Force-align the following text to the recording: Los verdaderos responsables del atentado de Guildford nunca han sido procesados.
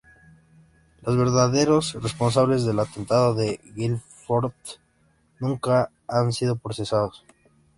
Los 1.03 1.15
verdaderos 1.15 1.93
responsables 2.01 2.65
del 2.65 2.79
atentado 2.79 3.35
de 3.35 3.61
Guildford 3.75 4.51
nunca 5.39 5.91
han 6.07 6.33
sido 6.33 6.55
procesados. 6.55 7.23